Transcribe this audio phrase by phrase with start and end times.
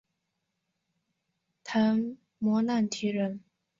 [1.63, 3.43] 昙摩难提人。